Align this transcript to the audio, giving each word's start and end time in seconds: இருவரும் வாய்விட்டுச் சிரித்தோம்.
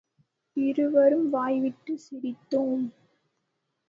இருவரும் 0.57 1.29
வாய்விட்டுச் 1.29 2.03
சிரித்தோம். 2.05 2.85